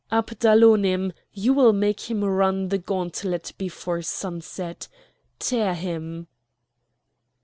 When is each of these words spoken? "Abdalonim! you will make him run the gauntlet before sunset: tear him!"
"Abdalonim! 0.11 1.13
you 1.31 1.53
will 1.53 1.73
make 1.73 2.09
him 2.09 2.23
run 2.23 2.69
the 2.69 2.79
gauntlet 2.79 3.53
before 3.59 4.01
sunset: 4.01 4.87
tear 5.37 5.75
him!" 5.75 6.25